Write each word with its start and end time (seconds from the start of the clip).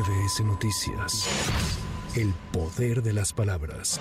MBS 0.00 0.40
Noticias. 0.44 1.26
El 2.16 2.32
poder 2.52 3.02
de 3.02 3.12
las 3.12 3.34
palabras. 3.34 4.00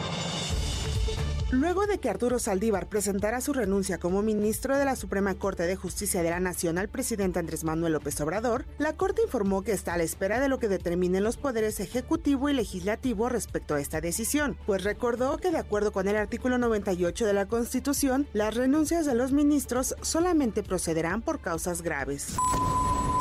Luego 1.52 1.88
de 1.88 1.98
que 1.98 2.10
Arturo 2.10 2.40
Saldívar 2.40 2.88
presentara 2.88 3.41
su 3.41 3.52
renuncia 3.52 3.97
como 3.97 4.21
ministro 4.21 4.77
de 4.77 4.85
la 4.85 4.96
Suprema 4.96 5.35
Corte 5.35 5.63
de 5.63 5.75
Justicia 5.75 6.23
de 6.23 6.29
la 6.29 6.39
Nación 6.39 6.77
al 6.77 6.88
presidente 6.88 7.39
Andrés 7.39 7.65
Manuel 7.65 7.93
López 7.93 8.21
Obrador, 8.21 8.65
la 8.77 8.93
Corte 8.93 9.23
informó 9.23 9.63
que 9.63 9.73
está 9.73 9.96
a 9.96 9.97
la 9.97 10.04
espera 10.04 10.39
de 10.39 10.47
lo 10.47 10.59
que 10.59 10.70
determinen 10.70 11.23
los 11.23 11.36
poderes 11.36 11.82
ejecutivo 11.82 12.47
y 12.47 12.54
legislativo 12.54 13.27
respecto 13.27 13.75
a 13.75 13.81
esta 13.81 14.00
decisión, 14.00 14.57
pues 14.66 14.86
recordó 14.86 15.38
que 15.38 15.52
de 15.52 15.57
acuerdo 15.57 15.91
con 15.91 16.07
el 16.07 16.16
artículo 16.16 16.57
98 16.59 17.25
de 17.25 17.34
la 17.34 17.47
Constitución, 17.47 18.25
las 18.31 18.55
renuncias 18.55 19.05
de 19.05 19.16
los 19.16 19.34
ministros 19.34 19.95
solamente 20.02 20.63
procederán 20.63 21.21
por 21.21 21.41
causas 21.41 21.81
graves. 21.81 22.38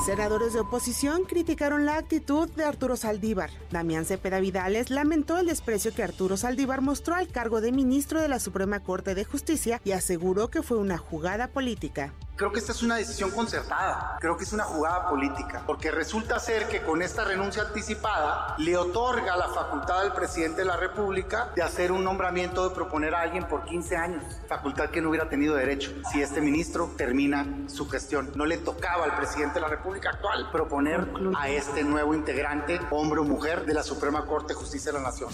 Senadores 0.04 0.52
de 0.52 0.60
oposición 0.60 1.24
criticaron 1.24 1.84
la 1.84 1.98
actitud 1.98 2.48
de 2.50 2.64
Arturo 2.64 2.96
Saldívar. 2.96 3.50
Damián 3.70 4.04
Cepeda 4.04 4.40
Vidales 4.40 4.90
lamentó 4.90 5.36
el 5.38 5.46
desprecio 5.46 5.92
que 5.92 6.02
Arturo 6.02 6.36
Saldívar 6.36 6.80
mostró 6.80 7.14
al 7.14 7.28
cargo 7.28 7.60
de 7.60 7.72
ministro 7.72 8.20
de 8.20 8.28
la 8.28 8.38
Suprema 8.38 8.80
Corte 8.80 9.14
de 9.14 9.24
Justicia 9.24 9.80
y 9.84 9.92
aseguró 9.92 10.48
que 10.48 10.62
fue 10.62 10.78
una 10.78 10.98
jugada 10.98 11.48
política. 11.48 12.14
Creo 12.38 12.52
que 12.52 12.60
esta 12.60 12.70
es 12.70 12.84
una 12.84 12.94
decisión 12.94 13.32
concertada, 13.32 14.16
creo 14.20 14.36
que 14.36 14.44
es 14.44 14.52
una 14.52 14.62
jugada 14.62 15.08
política, 15.08 15.64
porque 15.66 15.90
resulta 15.90 16.38
ser 16.38 16.68
que 16.68 16.82
con 16.82 17.02
esta 17.02 17.24
renuncia 17.24 17.62
anticipada 17.62 18.54
le 18.58 18.76
otorga 18.76 19.36
la 19.36 19.48
facultad 19.48 20.02
al 20.02 20.14
presidente 20.14 20.58
de 20.58 20.66
la 20.66 20.76
República 20.76 21.50
de 21.56 21.62
hacer 21.62 21.90
un 21.90 22.04
nombramiento 22.04 22.68
de 22.68 22.76
proponer 22.76 23.12
a 23.16 23.22
alguien 23.22 23.48
por 23.48 23.64
15 23.64 23.96
años, 23.96 24.22
facultad 24.46 24.90
que 24.90 25.00
no 25.00 25.08
hubiera 25.08 25.28
tenido 25.28 25.56
derecho 25.56 25.90
si 26.12 26.22
este 26.22 26.40
ministro 26.40 26.92
termina 26.96 27.44
su 27.66 27.88
gestión. 27.88 28.30
No 28.36 28.46
le 28.46 28.58
tocaba 28.58 29.06
al 29.06 29.16
presidente 29.16 29.54
de 29.54 29.62
la 29.62 29.68
República 29.68 30.10
actual 30.10 30.48
proponer 30.52 31.08
a 31.36 31.48
este 31.48 31.82
nuevo 31.82 32.14
integrante, 32.14 32.80
hombre 32.92 33.18
o 33.18 33.24
mujer, 33.24 33.66
de 33.66 33.74
la 33.74 33.82
Suprema 33.82 34.24
Corte 34.26 34.52
de 34.52 34.60
Justicia 34.60 34.92
de 34.92 34.98
la 34.98 35.04
Nación. 35.04 35.30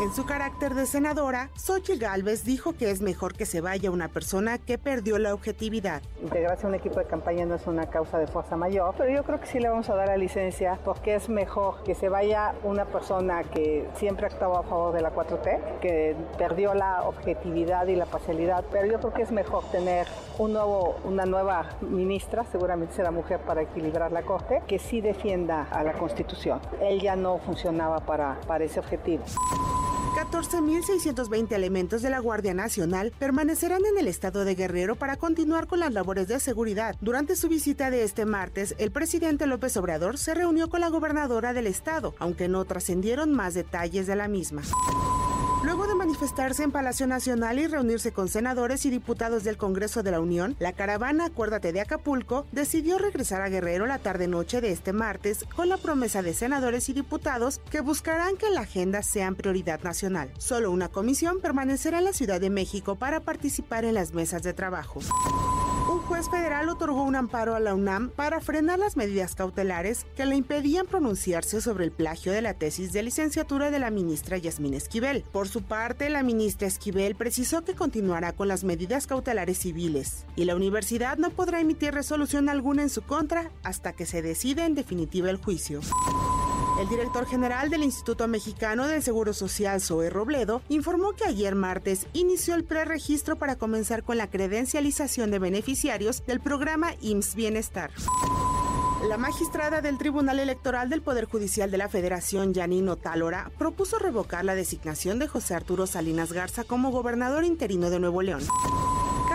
En 0.00 0.14
su 0.14 0.24
carácter 0.24 0.74
de 0.74 0.86
senadora, 0.86 1.50
Xochitl 1.56 1.98
Gálvez 1.98 2.42
dijo 2.42 2.72
que 2.72 2.90
es 2.90 3.02
mejor 3.02 3.34
que 3.34 3.44
se 3.44 3.60
vaya 3.60 3.90
una 3.90 4.08
persona 4.08 4.56
que 4.56 4.78
perdió 4.78 5.18
la 5.18 5.34
objetividad. 5.34 6.00
Integrarse 6.22 6.64
a 6.64 6.70
un 6.70 6.74
equipo 6.74 7.00
de 7.00 7.04
campaña 7.04 7.44
no 7.44 7.56
es 7.56 7.66
una 7.66 7.84
causa 7.90 8.18
de 8.18 8.26
fuerza 8.26 8.56
mayor, 8.56 8.94
pero 8.96 9.10
yo 9.10 9.24
creo 9.24 9.38
que 9.38 9.46
sí 9.46 9.58
le 9.58 9.68
vamos 9.68 9.90
a 9.90 9.96
dar 9.96 10.08
la 10.08 10.16
licencia 10.16 10.78
porque 10.86 11.16
es 11.16 11.28
mejor 11.28 11.82
que 11.82 11.94
se 11.94 12.08
vaya 12.08 12.54
una 12.64 12.86
persona 12.86 13.44
que 13.44 13.86
siempre 13.96 14.24
ha 14.24 14.28
actuado 14.30 14.56
a 14.56 14.62
favor 14.62 14.94
de 14.94 15.02
la 15.02 15.14
4T, 15.14 15.80
que 15.80 16.16
perdió 16.38 16.72
la 16.72 17.02
objetividad 17.02 17.86
y 17.88 17.94
la 17.94 18.06
parcialidad, 18.06 18.64
pero 18.72 18.86
yo 18.86 19.00
creo 19.00 19.12
que 19.12 19.20
es 19.20 19.32
mejor 19.32 19.64
tener 19.70 20.06
un 20.38 20.54
nuevo, 20.54 20.96
una 21.04 21.26
nueva 21.26 21.66
ministra, 21.82 22.46
seguramente 22.50 22.94
será 22.94 23.10
mujer 23.10 23.40
para 23.40 23.60
equilibrar 23.60 24.12
la 24.12 24.22
Corte, 24.22 24.62
que 24.66 24.78
sí 24.78 25.02
defienda 25.02 25.68
a 25.70 25.84
la 25.84 25.92
Constitución. 25.92 26.58
Él 26.80 27.02
ya 27.02 27.16
no 27.16 27.36
funcionaba 27.36 28.00
para, 28.00 28.40
para 28.46 28.64
ese 28.64 28.80
objetivo. 28.80 29.24
14.620 30.30 31.52
elementos 31.52 32.02
de 32.02 32.10
la 32.10 32.20
Guardia 32.20 32.54
Nacional 32.54 33.12
permanecerán 33.18 33.84
en 33.84 33.98
el 33.98 34.06
estado 34.06 34.44
de 34.44 34.54
Guerrero 34.54 34.94
para 34.94 35.16
continuar 35.16 35.66
con 35.66 35.80
las 35.80 35.92
labores 35.92 36.28
de 36.28 36.38
seguridad. 36.38 36.94
Durante 37.00 37.34
su 37.34 37.48
visita 37.48 37.90
de 37.90 38.04
este 38.04 38.26
martes, 38.26 38.76
el 38.78 38.92
presidente 38.92 39.46
López 39.46 39.76
Obrador 39.76 40.18
se 40.18 40.34
reunió 40.34 40.70
con 40.70 40.80
la 40.80 40.88
gobernadora 40.88 41.52
del 41.52 41.66
estado, 41.66 42.14
aunque 42.20 42.48
no 42.48 42.64
trascendieron 42.64 43.32
más 43.32 43.54
detalles 43.54 44.06
de 44.06 44.14
la 44.16 44.28
misma. 44.28 44.62
Luego 45.62 45.86
de 45.86 45.94
manifestarse 45.94 46.62
en 46.62 46.72
Palacio 46.72 47.06
Nacional 47.06 47.58
y 47.58 47.66
reunirse 47.66 48.12
con 48.12 48.28
senadores 48.28 48.86
y 48.86 48.90
diputados 48.90 49.44
del 49.44 49.58
Congreso 49.58 50.02
de 50.02 50.10
la 50.10 50.20
Unión, 50.20 50.56
la 50.58 50.72
caravana 50.72 51.26
Acuérdate 51.26 51.72
de 51.72 51.82
Acapulco 51.82 52.46
decidió 52.50 52.96
regresar 52.96 53.42
a 53.42 53.50
Guerrero 53.50 53.84
la 53.84 53.98
tarde-noche 53.98 54.62
de 54.62 54.72
este 54.72 54.94
martes 54.94 55.44
con 55.54 55.68
la 55.68 55.76
promesa 55.76 56.22
de 56.22 56.32
senadores 56.32 56.88
y 56.88 56.94
diputados 56.94 57.60
que 57.70 57.82
buscarán 57.82 58.38
que 58.38 58.48
la 58.48 58.62
agenda 58.62 59.02
sea 59.02 59.30
prioridad 59.32 59.82
nacional. 59.82 60.30
Solo 60.38 60.70
una 60.70 60.88
comisión 60.88 61.40
permanecerá 61.40 61.98
en 61.98 62.04
la 62.04 62.14
Ciudad 62.14 62.40
de 62.40 62.48
México 62.48 62.96
para 62.96 63.20
participar 63.20 63.84
en 63.84 63.94
las 63.94 64.14
mesas 64.14 64.42
de 64.42 64.54
trabajo 64.54 65.00
juez 66.10 66.28
federal 66.28 66.68
otorgó 66.68 67.04
un 67.04 67.14
amparo 67.14 67.54
a 67.54 67.60
la 67.60 67.72
UNAM 67.72 68.10
para 68.10 68.40
frenar 68.40 68.80
las 68.80 68.96
medidas 68.96 69.36
cautelares 69.36 70.04
que 70.16 70.26
le 70.26 70.34
impedían 70.34 70.88
pronunciarse 70.88 71.60
sobre 71.60 71.84
el 71.84 71.92
plagio 71.92 72.32
de 72.32 72.42
la 72.42 72.54
tesis 72.54 72.92
de 72.92 73.04
licenciatura 73.04 73.70
de 73.70 73.78
la 73.78 73.92
ministra 73.92 74.36
Yasmín 74.36 74.74
Esquivel. 74.74 75.22
Por 75.30 75.46
su 75.46 75.62
parte, 75.62 76.10
la 76.10 76.24
ministra 76.24 76.66
Esquivel 76.66 77.14
precisó 77.14 77.62
que 77.62 77.76
continuará 77.76 78.32
con 78.32 78.48
las 78.48 78.64
medidas 78.64 79.06
cautelares 79.06 79.58
civiles 79.58 80.26
y 80.34 80.46
la 80.46 80.56
universidad 80.56 81.16
no 81.16 81.30
podrá 81.30 81.60
emitir 81.60 81.94
resolución 81.94 82.48
alguna 82.48 82.82
en 82.82 82.90
su 82.90 83.02
contra 83.02 83.52
hasta 83.62 83.92
que 83.92 84.04
se 84.04 84.20
decida 84.20 84.66
en 84.66 84.74
definitiva 84.74 85.30
el 85.30 85.36
juicio. 85.36 85.80
El 86.80 86.88
director 86.88 87.26
general 87.26 87.68
del 87.68 87.82
Instituto 87.82 88.26
Mexicano 88.26 88.86
del 88.86 89.02
Seguro 89.02 89.34
Social, 89.34 89.80
Zoe 89.80 90.08
Robledo, 90.08 90.62
informó 90.68 91.12
que 91.12 91.24
ayer 91.24 91.54
martes 91.54 92.06
inició 92.14 92.54
el 92.54 92.64
preregistro 92.64 93.36
para 93.36 93.56
comenzar 93.56 94.02
con 94.02 94.16
la 94.16 94.30
credencialización 94.30 95.30
de 95.30 95.38
beneficiarios 95.38 96.24
del 96.26 96.40
programa 96.40 96.94
IMSS 97.02 97.34
Bienestar. 97.34 97.90
La 99.08 99.16
magistrada 99.16 99.80
del 99.80 99.96
Tribunal 99.96 100.38
Electoral 100.38 100.90
del 100.90 101.00
Poder 101.00 101.24
Judicial 101.24 101.70
de 101.70 101.78
la 101.78 101.88
Federación, 101.88 102.54
Janino 102.54 102.96
Tálora, 102.96 103.50
propuso 103.58 103.98
revocar 103.98 104.44
la 104.44 104.54
designación 104.54 105.18
de 105.18 105.26
José 105.26 105.54
Arturo 105.54 105.86
Salinas 105.86 106.32
Garza 106.32 106.64
como 106.64 106.90
gobernador 106.90 107.44
interino 107.44 107.88
de 107.88 107.98
Nuevo 107.98 108.20
León. 108.20 108.42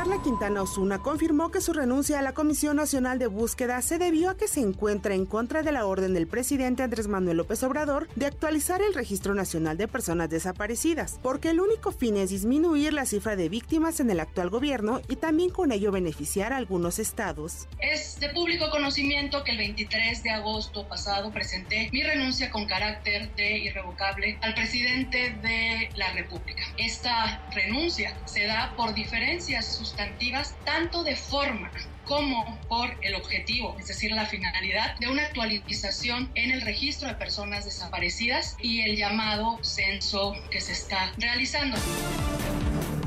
Carla 0.05 0.21
Quintana 0.21 0.61
Osuna 0.61 0.99
confirmó 0.99 1.49
que 1.49 1.61
su 1.61 1.73
renuncia 1.73 2.19
a 2.19 2.21
la 2.21 2.35
Comisión 2.35 2.75
Nacional 2.75 3.17
de 3.17 3.25
Búsqueda 3.25 3.81
se 3.81 3.97
debió 3.97 4.29
a 4.29 4.37
que 4.37 4.47
se 4.47 4.59
encuentra 4.59 5.15
en 5.15 5.25
contra 5.25 5.63
de 5.63 5.71
la 5.71 5.87
orden 5.87 6.13
del 6.13 6.27
presidente 6.27 6.83
Andrés 6.83 7.07
Manuel 7.07 7.37
López 7.37 7.63
Obrador 7.63 8.07
de 8.15 8.27
actualizar 8.27 8.83
el 8.83 8.93
Registro 8.93 9.33
Nacional 9.33 9.77
de 9.77 9.87
Personas 9.87 10.29
Desaparecidas, 10.29 11.19
porque 11.23 11.49
el 11.49 11.59
único 11.59 11.91
fin 11.91 12.17
es 12.17 12.29
disminuir 12.29 12.93
la 12.93 13.07
cifra 13.07 13.35
de 13.35 13.49
víctimas 13.49 13.99
en 13.99 14.11
el 14.11 14.19
actual 14.19 14.51
gobierno 14.51 15.01
y 15.09 15.15
también 15.15 15.49
con 15.49 15.71
ello 15.71 15.91
beneficiar 15.91 16.53
a 16.53 16.57
algunos 16.57 16.99
estados. 16.99 17.67
Es 17.79 18.19
de 18.19 18.29
público 18.29 18.69
conocimiento 18.69 19.43
que 19.43 19.53
el 19.53 19.57
23 19.57 20.21
de 20.21 20.29
agosto 20.29 20.87
pasado 20.87 21.31
presenté 21.31 21.89
mi 21.91 22.03
renuncia 22.03 22.51
con 22.51 22.67
carácter 22.67 23.33
de 23.33 23.57
irrevocable 23.57 24.37
al 24.43 24.53
presidente 24.53 25.35
de 25.41 25.89
la 25.95 26.11
República. 26.11 26.61
Esta 26.77 27.43
renuncia 27.55 28.15
se 28.25 28.45
da 28.45 28.71
por 28.77 28.93
diferencias 28.93 29.79
sustantivas 29.95 30.53
tanto 30.65 31.03
de 31.03 31.15
forma 31.15 31.71
como 32.05 32.59
por 32.67 32.89
el 33.01 33.15
objetivo, 33.15 33.75
es 33.79 33.87
decir, 33.87 34.11
la 34.11 34.25
finalidad 34.25 34.97
de 34.99 35.07
una 35.07 35.23
actualización 35.23 36.29
en 36.35 36.51
el 36.51 36.61
registro 36.61 37.07
de 37.07 37.15
personas 37.15 37.63
desaparecidas 37.65 38.57
y 38.59 38.81
el 38.81 38.97
llamado 38.97 39.57
censo 39.63 40.35
que 40.51 40.59
se 40.59 40.73
está 40.73 41.13
realizando. 41.17 41.77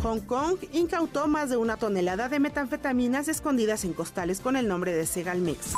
Hong 0.03 0.21
Kong 0.21 0.57
incautó 0.73 1.29
más 1.29 1.51
de 1.51 1.59
una 1.59 1.77
tonelada 1.77 2.29
de 2.29 2.41
metanfetaminas 2.41 3.29
escondidas 3.29 3.85
en 3.85 3.93
costales 3.93 4.41
con 4.41 4.57
el 4.57 4.67
nombre 4.67 4.93
de 4.93 5.05
Segalmex. 5.05 5.75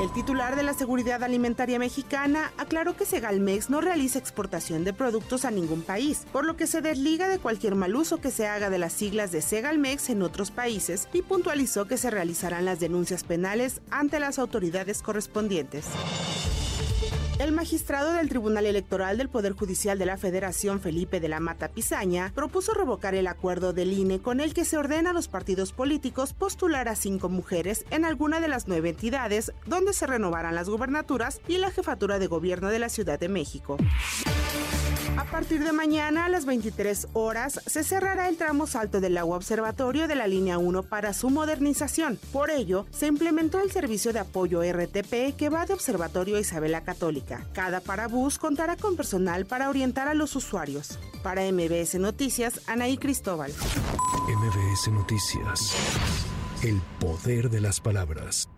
El 0.00 0.10
titular 0.14 0.56
de 0.56 0.62
la 0.62 0.72
Seguridad 0.72 1.22
Alimentaria 1.22 1.78
Mexicana 1.78 2.52
aclaró 2.56 2.96
que 2.96 3.04
Segalmex 3.04 3.68
no 3.68 3.82
realiza 3.82 4.18
exportación 4.18 4.82
de 4.82 4.94
productos 4.94 5.44
a 5.44 5.50
ningún 5.50 5.82
país, 5.82 6.22
por 6.32 6.46
lo 6.46 6.56
que 6.56 6.66
se 6.66 6.80
desliga 6.80 7.28
de 7.28 7.38
cualquier 7.38 7.74
mal 7.74 7.94
uso 7.94 8.18
que 8.18 8.30
se 8.30 8.46
haga 8.46 8.70
de 8.70 8.78
las 8.78 8.94
siglas 8.94 9.30
de 9.30 9.42
Segalmex 9.42 10.08
en 10.08 10.22
otros 10.22 10.52
países 10.52 11.06
y 11.12 11.20
puntualizó 11.20 11.84
que 11.84 11.98
se 11.98 12.10
realizarán 12.10 12.64
las 12.64 12.80
denuncias 12.80 13.24
penales 13.24 13.82
ante 13.90 14.20
las 14.20 14.38
autoridades 14.38 15.02
correspondientes. 15.02 15.84
El 17.40 17.52
magistrado 17.52 18.12
del 18.12 18.28
Tribunal 18.28 18.66
Electoral 18.66 19.16
del 19.16 19.30
Poder 19.30 19.54
Judicial 19.54 19.98
de 19.98 20.04
la 20.04 20.18
Federación, 20.18 20.78
Felipe 20.78 21.20
de 21.20 21.28
la 21.30 21.40
Mata 21.40 21.68
Pizaña, 21.68 22.32
propuso 22.34 22.74
revocar 22.74 23.14
el 23.14 23.26
acuerdo 23.26 23.72
del 23.72 23.94
INE 23.94 24.20
con 24.20 24.40
el 24.40 24.52
que 24.52 24.66
se 24.66 24.76
ordena 24.76 25.08
a 25.08 25.12
los 25.14 25.28
partidos 25.28 25.72
políticos 25.72 26.34
postular 26.34 26.86
a 26.86 26.96
cinco 26.96 27.30
mujeres 27.30 27.86
en 27.90 28.04
alguna 28.04 28.40
de 28.40 28.48
las 28.48 28.68
nueve 28.68 28.90
entidades 28.90 29.54
donde 29.64 29.94
se 29.94 30.06
renovarán 30.06 30.54
las 30.54 30.68
gubernaturas 30.68 31.40
y 31.48 31.56
la 31.56 31.70
jefatura 31.70 32.18
de 32.18 32.26
gobierno 32.26 32.68
de 32.68 32.78
la 32.78 32.90
Ciudad 32.90 33.18
de 33.18 33.30
México. 33.30 33.78
A 35.16 35.24
partir 35.24 35.64
de 35.64 35.72
mañana 35.72 36.24
a 36.24 36.28
las 36.28 36.44
23 36.44 37.08
horas 37.12 37.60
se 37.66 37.84
cerrará 37.84 38.28
el 38.28 38.36
tramo 38.36 38.66
salto 38.66 39.00
del 39.00 39.16
agua 39.18 39.36
observatorio 39.36 40.08
de 40.08 40.14
la 40.14 40.26
línea 40.26 40.58
1 40.58 40.82
para 40.84 41.12
su 41.12 41.30
modernización. 41.30 42.18
Por 42.32 42.50
ello, 42.50 42.86
se 42.90 43.06
implementó 43.06 43.60
el 43.60 43.70
servicio 43.70 44.12
de 44.12 44.20
apoyo 44.20 44.62
RTP 44.62 45.36
que 45.36 45.48
va 45.48 45.66
de 45.66 45.74
Observatorio 45.74 46.36
a 46.36 46.40
Isabela 46.40 46.82
Católica. 46.82 47.46
Cada 47.52 47.80
parabús 47.80 48.38
contará 48.38 48.76
con 48.76 48.96
personal 48.96 49.46
para 49.46 49.68
orientar 49.68 50.08
a 50.08 50.14
los 50.14 50.36
usuarios. 50.36 50.98
Para 51.22 51.42
MBS 51.50 51.98
Noticias, 51.98 52.60
Anaí 52.66 52.96
Cristóbal. 52.96 53.52
MBS 54.28 54.88
Noticias. 54.92 55.74
El 56.62 56.80
poder 56.98 57.50
de 57.50 57.60
las 57.60 57.80
palabras. 57.80 58.48